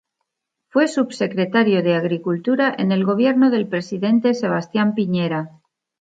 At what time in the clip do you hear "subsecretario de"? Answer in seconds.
0.87-1.93